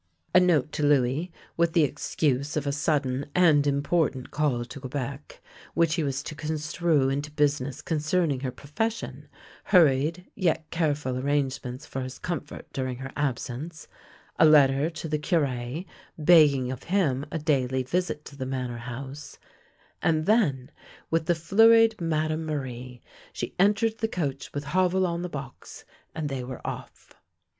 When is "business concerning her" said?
7.29-8.49